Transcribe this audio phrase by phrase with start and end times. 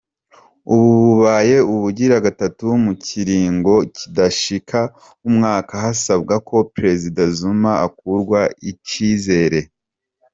[0.73, 4.79] Ubu bubaye ubugira gatatu mu kiringo kidashika
[5.27, 9.59] umwaka hasabwa ko prezida Zuma akurwako icizere.